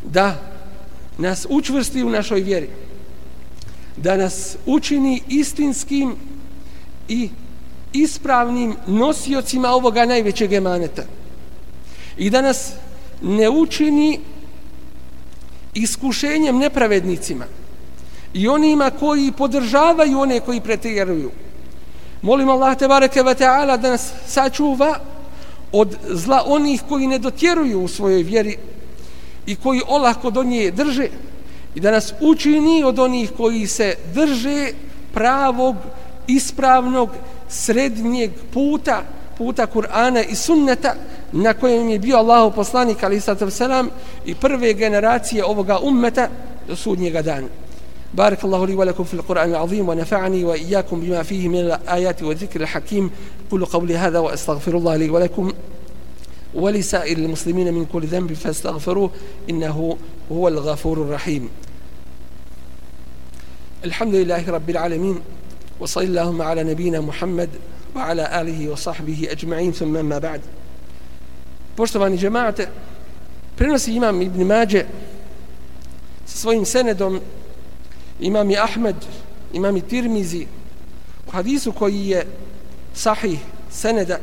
da 0.02 0.34
nas 1.18 1.46
učvrsti 1.50 2.04
u 2.04 2.10
našoj 2.10 2.40
vjeri 2.40 2.68
da 3.96 4.16
nas 4.16 4.56
učini 4.66 5.22
istinskim 5.28 6.16
i 7.08 7.30
ispravnim 7.92 8.76
nosiocima 8.86 9.68
ovoga 9.68 10.04
najvećeg 10.04 10.52
emaneta 10.52 11.02
i 12.16 12.30
da 12.30 12.40
nas 12.40 12.72
ne 13.22 13.50
učini 13.50 14.20
iskušenjem 15.74 16.58
nepravednicima 16.58 17.44
i 18.34 18.48
onima 18.48 18.90
koji 18.90 19.32
podržavaju 19.32 20.20
one 20.20 20.40
koji 20.40 20.60
pretjeruju. 20.60 21.30
Molim 22.22 22.48
Allah 22.48 22.78
te 22.78 22.88
bareke 22.88 23.22
ve 23.22 23.34
taala 23.34 23.76
da 23.76 23.90
nas 23.90 24.12
sačuva 24.26 24.98
od 25.72 25.96
zla 26.08 26.42
onih 26.46 26.82
koji 26.88 27.06
ne 27.06 27.18
dotjeruju 27.18 27.80
u 27.80 27.88
svojoj 27.88 28.22
vjeri 28.22 28.56
i 29.46 29.56
koji 29.56 29.80
olako 29.88 30.30
do 30.30 30.42
nje 30.42 30.70
drže 30.70 31.08
i 31.74 31.80
da 31.80 31.90
nas 31.90 32.12
učini 32.20 32.84
od 32.84 32.98
onih 32.98 33.32
koji 33.36 33.66
se 33.66 33.94
drže 34.14 34.70
pravog, 35.14 35.76
ispravnog, 36.27 37.09
srednjeg 37.49 38.31
puta, 38.53 39.03
puta 39.37 39.67
Kur'ana 39.67 40.23
i 40.23 40.35
sunneta 40.35 40.95
na 41.31 41.53
kojem 41.53 41.89
je 41.89 41.99
bio 41.99 42.17
Allahu 42.17 42.55
poslanik 42.55 43.03
ali 43.03 43.21
selam 43.49 43.89
i 44.25 44.35
prve 44.35 44.73
generacije 44.73 45.45
ovoga 45.45 45.79
ummeta 45.79 46.29
do 46.67 46.75
sudnjega 46.75 47.21
dana. 47.21 47.47
بارك 48.13 48.43
الله 48.43 48.67
لي 48.67 48.75
ولكم 48.75 49.03
في 49.03 49.13
القرآن 49.13 49.49
العظيم 49.49 49.89
ونفعني 49.89 50.43
وإياكم 50.43 50.99
بما 50.99 51.23
فيه 51.23 51.47
من 51.47 51.59
الآيات 51.59 52.23
والذكر 52.23 52.61
الحكيم 52.61 53.11
قل 53.51 53.65
قولي 53.65 53.97
هذا 53.97 54.19
وأستغفر 54.19 54.77
الله 54.77 54.95
لي 54.95 55.09
ولكم 55.09 55.53
ولسائر 56.53 57.17
المسلمين 57.17 57.73
من 57.73 57.85
كل 57.85 58.05
ذنب 58.05 58.33
فاستغفروه 58.33 59.11
إنه 59.49 59.97
هو 60.31 60.47
الغفور 60.47 60.97
الرحيم 61.01 61.49
الحمد 63.85 64.15
لله 64.15 64.49
رب 64.49 64.69
العالمين 64.69 65.19
وصلى 65.82 66.04
اللهم 66.04 66.42
على 66.42 66.62
نبينا 66.64 67.00
محمد 67.00 67.50
وعلى 67.96 68.40
آله 68.40 68.68
وصحبه 68.68 69.28
أجمعين 69.30 69.72
ثم 69.72 70.04
ما 70.04 70.18
بعد 70.18 70.40
Poštovani 71.76 72.18
džemate, 72.18 72.68
prenosi 73.56 73.94
imam 73.94 74.22
Ibn 74.22 74.44
Mađe 74.44 74.84
sa 76.26 76.38
svojim 76.38 76.64
senedom, 76.64 77.20
imam 78.20 78.50
i 78.50 78.58
Ahmed, 78.58 78.96
imam 79.52 79.76
i 79.76 79.80
Tirmizi, 79.80 80.46
u 81.28 81.30
hadisu 81.30 81.72
koji 81.72 82.08
je 82.08 82.26
sahih 82.94 83.38
seneda, 83.70 84.18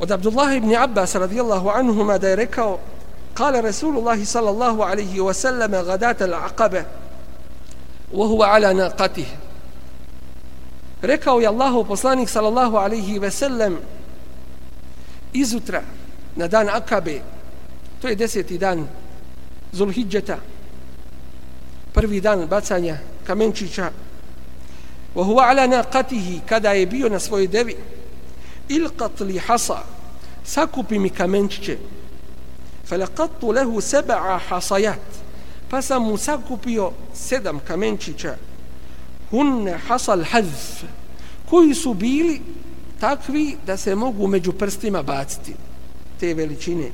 od 0.00 0.10
Abdullah 0.10 0.56
ibn 0.56 0.76
Abbas 0.76 1.14
radijallahu 1.14 1.68
anhuma 1.68 2.18
da 2.18 2.28
je 2.28 2.36
rekao 2.36 2.78
قال 3.36 3.64
رسول 3.64 3.98
الله 3.98 4.24
صلى 4.24 4.50
الله 4.50 4.84
عليه 4.84 5.20
وسلم 5.20 5.74
غداة 5.74 6.16
العقبة 6.20 6.84
وهو 8.12 8.42
على 8.42 8.74
ناقته 8.74 9.26
rekao 11.02 11.40
je 11.40 11.46
Allahov 11.46 11.84
poslanik 11.84 12.28
sallallahu 12.28 12.76
alaihi 12.76 13.18
ve 13.18 13.30
sellem 13.30 13.78
izutra 15.32 15.82
na 16.36 16.48
dan 16.48 16.68
Akabe 16.68 17.20
to 18.00 18.08
je 18.08 18.16
deseti 18.16 18.58
dan 18.58 18.88
Zulhidžeta 19.72 20.38
prvi 21.92 22.20
dan 22.20 22.46
bacanja 22.46 22.98
kamenčića 23.26 23.90
wa 25.14 25.24
huwa 25.24 25.48
ala 25.48 25.66
naqatihi 25.66 26.40
kada 26.46 26.72
je 26.72 26.86
bio 26.86 27.08
na 27.08 27.18
svojoj 27.18 27.46
devi 27.46 27.76
ilqat 28.68 29.20
li 29.20 29.38
hasa 29.38 29.82
sakupi 30.44 30.98
mi 30.98 31.10
kamenčiće 31.10 31.78
falaqattu 32.88 33.54
lahu 33.54 33.80
sab'a 33.80 34.38
hasayat 34.48 35.20
pa 35.70 35.82
sam 35.82 36.02
mu 36.02 36.16
sakupio 36.16 36.92
sedam 37.14 37.60
kamenčića. 37.68 38.34
Hunne 39.30 39.78
hasal 39.88 40.24
hazf 40.24 40.84
koji 41.50 41.74
su 41.74 41.94
bili 41.94 42.40
takvi 43.00 43.56
da 43.66 43.76
se 43.76 43.94
mogu 43.94 44.26
među 44.26 44.52
prstima 44.52 45.02
baciti 45.02 45.54
te 46.20 46.34
veličine 46.34 46.90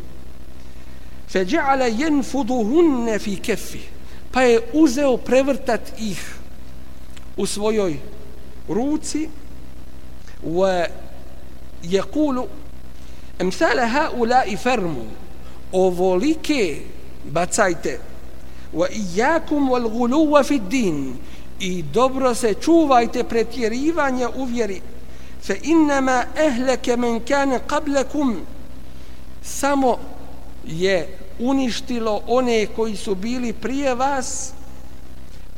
fe 1.29 1.45
ja'ala 1.45 1.89
yanfuduhunna 2.01 3.19
fi 3.19 3.37
kaffi 3.37 3.81
pa 4.33 4.43
je 4.43 4.61
uzeo 4.73 5.17
prevrtat 5.17 5.81
ih 5.99 6.37
u 7.37 7.47
svojoj 7.47 7.97
ruci 8.69 9.29
wa 10.45 10.87
yaqulu 11.83 12.47
amsala 13.41 13.87
haula'i 13.87 14.57
farmu 14.57 15.05
ovolike 15.73 16.83
bacajte 17.25 18.01
wa 18.75 18.89
iyyakum 18.91 19.71
wal 19.71 19.89
ghuluwa 19.89 20.45
fi 20.45 20.59
din 20.59 21.17
i 21.61 21.83
dobro 21.83 22.35
se 22.35 22.55
čuvajte 22.55 23.25
pretjerivanja 23.25 24.29
u 24.37 24.45
vjeri. 24.45 24.81
Fe 25.43 25.57
innama 25.63 26.25
ehleke 26.37 26.97
men 26.97 27.21
kane 27.21 27.61
qablakum. 27.69 28.37
Samo 29.43 29.99
je 30.67 31.19
uništilo 31.39 32.21
one 32.27 32.67
koji 32.67 32.97
su 32.97 33.15
bili 33.15 33.53
prije 33.53 33.95
vas. 33.95 34.53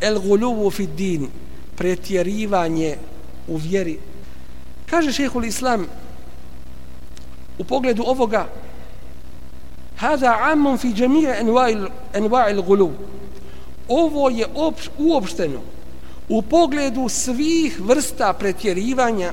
El 0.00 0.20
gulubu 0.20 0.70
fi 0.70 0.86
din. 0.86 1.28
Pretjerivanje 1.76 2.96
u 3.48 3.56
vjeri. 3.56 3.98
Kaže 4.86 5.12
šehhul 5.12 5.44
islam 5.44 5.86
u 7.58 7.64
pogledu 7.64 8.02
ovoga 8.06 8.46
hada 9.96 10.38
amun 10.52 10.78
fi 10.78 10.92
džemije 10.92 11.40
enva'il 12.14 12.62
guluv 12.62 12.90
ovo 13.88 14.30
je 14.30 14.46
uopšteno 14.98 15.60
u 16.28 16.42
pogledu 16.42 17.08
svih 17.08 17.80
vrsta 17.80 18.32
pretjerivanja 18.32 19.32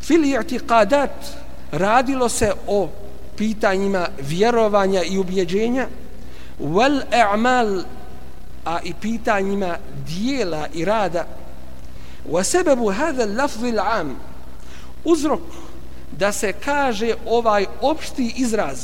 fil 0.00 0.24
i'tiqadat 0.24 1.10
radilo 1.72 2.28
se 2.28 2.52
o 2.66 2.88
pitanjima 3.36 4.08
vjerovanja 4.20 5.02
i 5.02 5.18
ubjeđenja 5.18 5.86
wal 6.60 7.02
a'mal 7.10 7.84
a 8.64 8.78
i 8.84 8.94
pitanjima 9.00 9.76
dijela 10.06 10.66
i 10.74 10.84
rada. 10.84 11.26
Wa 12.30 12.44
sababu 12.44 12.90
hada 12.90 13.22
al-lafz 13.22 13.62
al-am 13.62 14.16
uzrok 15.04 15.40
da 16.18 16.32
se 16.32 16.52
kaže 16.52 17.14
ovaj 17.26 17.66
opšti 17.80 18.34
izraz 18.36 18.78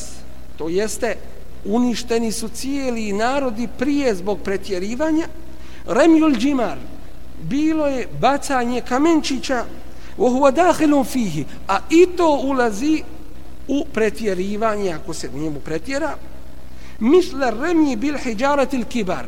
to 0.59 0.69
jeste 0.69 1.17
uništeni 1.65 2.33
su 2.33 2.49
cijeli 2.49 3.13
narodi 3.13 3.69
prije 3.79 4.15
zbog 4.15 4.39
pretjerivanja 4.45 5.27
remjul 5.87 6.37
džimar 6.37 6.79
bilo 7.43 7.87
je 7.87 8.09
bacanje 8.21 8.81
kamenčića 8.81 9.65
wa 10.19 10.31
huwa 10.31 10.51
dakhilun 10.51 11.05
fihi 11.05 11.45
a 11.69 11.79
i 11.91 12.07
to 12.17 12.41
ulazi 12.45 13.03
u 13.69 13.85
pretjerivanje 13.93 14.93
ako 14.93 15.15
se 15.15 15.31
njemu 15.35 15.61
pretjera. 15.61 16.15
Misle 17.01 17.51
remji 17.51 17.97
bil 17.97 18.19
hijjaratil 18.19 18.85
kibar 18.85 19.27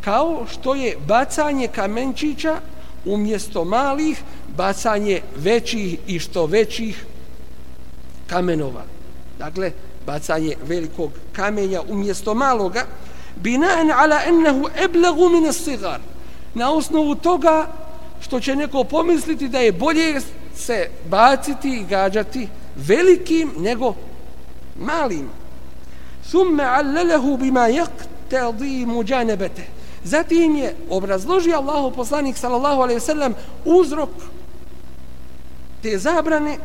kao 0.00 0.46
što 0.50 0.74
je 0.74 0.96
bacanje 1.06 1.68
kamenčića 1.68 2.56
umjesto 3.04 3.64
malih 3.64 4.22
bacanje 4.56 5.20
većih 5.36 5.98
i 6.06 6.18
što 6.18 6.46
većih 6.46 7.06
kamenova. 8.26 8.82
Dakle 9.38 9.72
bacanje 10.06 10.56
velikog 10.66 11.10
kamenja 11.32 11.80
umjesto 11.88 12.34
maloga 12.34 12.86
binaen 13.36 13.90
ala 13.90 14.20
ennehu 14.26 14.68
eblagu 14.84 15.28
mine 15.28 15.52
sigar 15.52 16.00
na 16.54 16.72
osnovu 16.72 17.14
toga 17.14 17.66
što 18.20 18.40
će 18.40 18.56
neko 18.56 18.84
pomisliti 18.84 19.48
da 19.48 19.58
je 19.58 19.72
bolje 19.72 20.20
se 20.54 20.90
baciti 21.08 21.76
i 21.76 21.84
gađati 21.84 22.48
velikim 22.76 23.52
nego 23.58 23.94
malim 24.78 25.28
Thumme 26.30 26.64
allelehu 26.64 27.36
bima 27.36 27.68
yaqtadi 27.68 28.86
muđanebete. 28.86 29.62
zatim 30.04 30.56
je 30.56 30.76
obrazložio 30.90 31.56
Allahu 31.56 31.96
poslanik 31.96 32.36
sallallahu 32.36 32.82
alaihi 32.82 33.00
sallam 33.00 33.34
uzrok 33.64 34.10
te 35.82 35.98
zabrane 35.98 36.58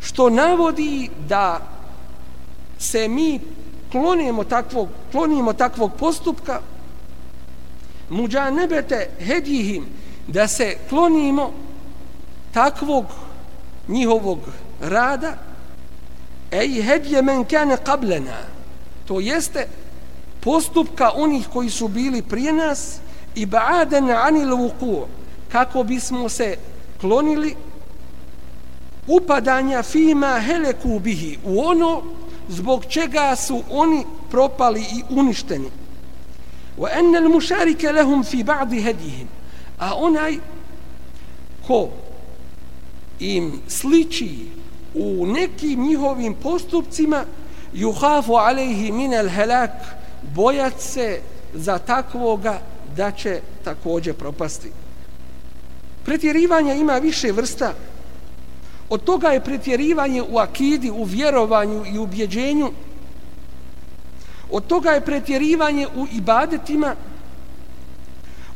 što 0.00 0.30
navodi 0.30 1.10
da 1.28 1.60
se 2.78 3.08
mi 3.08 3.40
klonimo 3.94 4.44
takvog 4.44 4.88
klonimo 5.12 5.52
takvog 5.52 5.92
postupka 5.94 6.60
mujanabata 8.10 8.96
hedihim 9.20 9.86
da 10.26 10.48
se 10.48 10.76
klonimo 10.88 11.52
takvog 12.52 13.04
njihovog 13.88 14.38
rada 14.80 15.36
ej 16.50 16.82
hedje 16.82 17.22
men 17.22 17.44
kane 17.44 17.76
kablena. 17.76 18.38
To 19.06 19.20
jeste 19.20 19.68
postupka 20.40 21.10
onih 21.14 21.48
koji 21.52 21.70
su 21.70 21.88
bili 21.88 22.22
prije 22.22 22.52
nas 22.52 22.98
i 23.34 23.46
ba'aden 23.46 24.26
anil 24.26 24.56
vuku 24.56 25.06
kako 25.52 25.82
bismo 25.82 26.28
se 26.28 26.56
klonili 27.00 27.54
upadanja 29.06 29.82
fima 29.82 30.40
heleku 30.40 30.98
bihi 30.98 31.38
u 31.44 31.60
ono 31.60 32.02
zbog 32.48 32.84
čega 32.84 33.36
su 33.36 33.62
oni 33.70 34.04
propali 34.30 34.80
i 34.80 35.02
uništeni? 35.10 35.70
Wa 36.78 36.88
anna 36.98 37.18
al-musharika 37.18 37.92
lahum 37.92 38.24
fi 38.24 38.44
ba'd 38.44 38.84
hadihim. 38.84 39.28
a 39.78 39.94
onaj 39.94 40.38
ko 41.66 41.88
im 43.20 43.60
sliči 43.68 44.48
u 44.94 45.26
nekim 45.26 45.80
njihovim 45.80 46.34
postupcima 46.34 47.24
juhafu 47.74 48.32
alayhi 48.32 48.92
min 48.92 49.14
al 49.14 49.28
halak 49.28 49.70
bojat 50.34 50.80
se 50.80 51.20
za 51.54 51.78
takvoga 51.78 52.60
da 52.96 53.10
će 53.10 53.40
također 53.64 54.14
propasti. 54.14 54.70
Pretjerivanje 56.04 56.76
ima 56.76 56.98
više 56.98 57.32
vrsta 57.32 57.72
od 58.94 59.04
toga 59.04 59.28
je 59.28 59.40
pretjerivanje 59.40 60.22
u 60.22 60.38
akidi 60.38 60.90
u 60.90 61.04
vjerovanju 61.04 61.84
i 61.94 61.98
ubjeđenju. 61.98 62.70
Od 64.50 64.66
toga 64.66 64.90
je 64.90 65.00
pretjerivanje 65.00 65.86
u 65.96 66.06
ibadetima. 66.12 66.94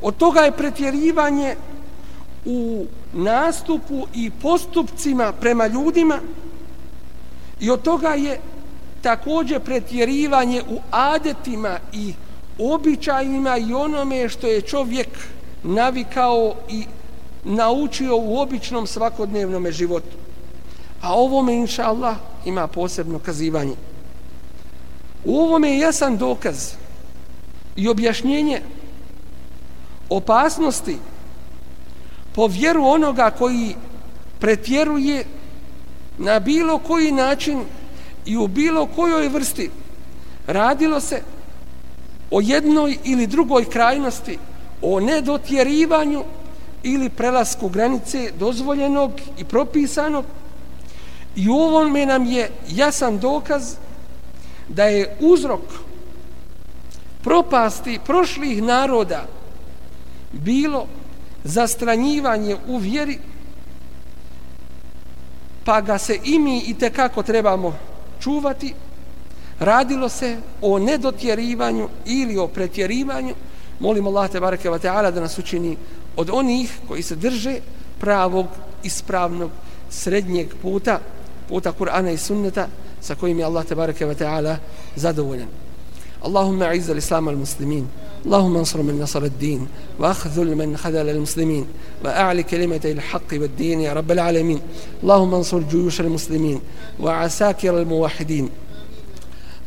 Od 0.02 0.16
toga 0.16 0.40
je 0.40 0.52
pretjerivanje 0.52 1.56
u 2.44 2.86
nastupu 3.12 4.06
i 4.14 4.30
postupcima 4.30 5.32
prema 5.32 5.66
ljudima. 5.66 6.18
I 7.60 7.70
od 7.70 7.82
toga 7.82 8.14
je 8.14 8.40
također 9.02 9.60
pretjerivanje 9.60 10.62
u 10.70 10.78
adetima 10.90 11.78
i 11.92 12.14
običajima 12.58 13.56
i 13.56 13.74
onome 13.74 14.28
što 14.28 14.46
je 14.46 14.62
čovjek 14.62 15.08
navikao 15.62 16.54
i 16.68 16.84
naučio 17.44 18.16
u 18.16 18.38
običnom 18.38 18.86
svakodnevnom 18.86 19.70
životu. 19.70 20.27
A 21.02 21.14
ovome, 21.14 21.54
inša 21.54 21.82
Allah, 21.82 22.16
ima 22.44 22.66
posebno 22.66 23.18
kazivanje. 23.18 23.74
U 25.24 25.38
ovome 25.38 25.70
je 25.70 25.78
jasan 25.78 26.16
dokaz 26.16 26.72
i 27.76 27.88
objašnjenje 27.88 28.62
opasnosti 30.08 30.96
po 32.34 32.46
vjeru 32.46 32.84
onoga 32.84 33.30
koji 33.30 33.74
pretjeruje 34.38 35.24
na 36.18 36.40
bilo 36.40 36.78
koji 36.78 37.12
način 37.12 37.60
i 38.26 38.36
u 38.36 38.46
bilo 38.46 38.86
kojoj 38.86 39.28
vrsti 39.28 39.70
radilo 40.46 41.00
se 41.00 41.22
o 42.30 42.40
jednoj 42.40 42.98
ili 43.04 43.26
drugoj 43.26 43.64
krajnosti, 43.64 44.38
o 44.82 45.00
nedotjerivanju 45.00 46.24
ili 46.82 47.08
prelasku 47.08 47.68
granice 47.68 48.32
dozvoljenog 48.38 49.12
i 49.38 49.44
propisanog 49.44 50.24
i 51.36 51.48
u 51.48 51.54
ovome 51.54 52.06
nam 52.06 52.24
je 52.26 52.50
jasan 52.68 53.18
dokaz 53.18 53.74
da 54.68 54.84
je 54.84 55.16
uzrok 55.20 55.60
propasti 57.22 57.98
prošlih 58.06 58.62
naroda 58.62 59.26
bilo 60.32 60.86
zastranjivanje 61.44 62.56
u 62.66 62.76
vjeri 62.76 63.18
pa 65.64 65.80
ga 65.80 65.98
se 65.98 66.18
i 66.24 66.38
mi 66.38 66.58
i 66.58 66.74
kako 66.90 67.22
trebamo 67.22 67.76
čuvati. 68.20 68.74
Radilo 69.60 70.08
se 70.08 70.36
o 70.62 70.78
nedotjerivanju 70.78 71.88
ili 72.06 72.38
o 72.38 72.46
pretjerivanju. 72.48 73.34
Molim 73.80 74.06
Allah 74.06 74.30
te 74.30 74.40
bareke 74.40 74.70
ve 74.70 74.78
taala 74.78 75.10
da 75.10 75.20
nas 75.20 75.38
učini 75.38 75.76
od 76.16 76.30
onih 76.32 76.78
koji 76.88 77.02
se 77.02 77.16
drže 77.16 77.58
pravog 78.00 78.46
ispravnog 78.82 79.50
srednjeg 79.90 80.54
puta. 80.62 81.00
Puta 81.48 81.72
Kur'ana 81.72 82.10
i 82.12 82.18
Sunneta 82.18 82.68
sa 83.00 83.14
kojim 83.14 83.38
je 83.38 83.44
Allah 83.44 83.64
te 83.64 83.74
bareke 83.74 84.04
ve 84.06 84.14
taala 84.14 84.60
zadovoljan 84.96 85.48
اللهم 86.18 86.62
أعز 86.62 86.90
الإسلام 86.90 87.26
والمسلمين 87.26 87.86
اللهم 88.26 88.56
انصر 88.56 88.82
من 88.82 88.98
نصر 89.00 89.22
الدين 89.22 89.66
وأخذل 89.98 90.54
من 90.54 90.76
خذل 90.76 91.08
المسلمين 91.08 91.66
واعل 92.04 92.40
كلمة 92.40 92.80
الحق 92.84 93.30
والدين 93.32 93.80
يا 93.80 93.92
رب 93.92 94.10
العالمين. 94.10 94.60
اللهم 95.02 95.34
انصر 95.34 95.58
جيوش 95.58 96.00
المسلمين 96.00 96.60
وعساكر 97.00 97.78
الموحدين. 97.78 98.48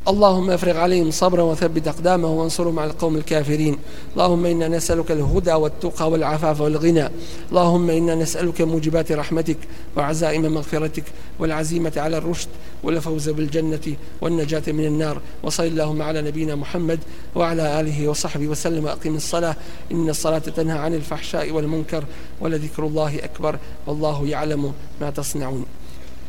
اللهم 0.08 0.50
افرغ 0.50 0.78
عليهم 0.78 1.12
صبرا 1.12 1.42
وثبت 1.42 1.88
اقدامهم 1.88 2.32
وانصرهم 2.32 2.80
على 2.80 2.92
القوم 2.92 3.16
الكافرين. 3.18 3.78
اللهم 4.14 4.46
إنا 4.46 4.68
نسألك 4.68 5.12
الهدى 5.12 5.54
والتقى 5.54 6.10
والعفاف 6.10 6.62
والغنى. 6.62 7.10
اللهم 7.52 7.90
إنا 7.90 8.16
نسألك 8.16 8.62
موجبات 8.62 9.12
رحمتك 9.12 9.58
وعزائم 9.98 10.54
مغفرتك 10.54 11.04
والعزيمة 11.40 11.94
على 11.98 12.18
الرشد 12.18 12.48
والفوز 12.84 13.30
بالجنة 13.30 13.96
والنجاة 14.22 14.64
من 14.68 14.86
النار. 14.86 15.22
وصل 15.44 15.64
اللهم 15.64 16.02
على 16.02 16.22
نبينا 16.22 16.56
محمد 16.56 17.00
وعلى 17.36 17.80
آله 17.80 18.08
وصحبه 18.08 18.48
وسلم. 18.48 18.86
واقم 18.86 19.16
الصلاة. 19.16 19.56
إن 19.92 20.10
الصلاة 20.10 20.40
تنهى 20.40 20.78
عن 20.78 20.94
الفحشاء 20.94 21.52
والمنكر 21.52 22.04
ولذكر 22.42 22.86
الله 22.86 23.16
أكبر. 23.24 23.60
والله 23.88 24.28
يعلم 24.28 24.74
ما 25.02 25.10
تصنعون. 25.10 25.66